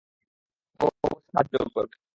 [0.79, 1.95] ও অবশ্যই সাহায্য করবে।